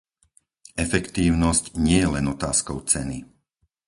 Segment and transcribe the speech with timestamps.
[0.85, 3.17] Efektívnosť nie je len otázkou ceny.